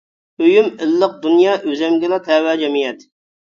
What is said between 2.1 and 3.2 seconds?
تەۋە جەمئىيەت.